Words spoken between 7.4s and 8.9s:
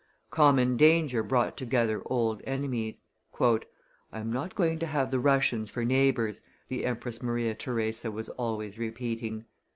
Theresa was always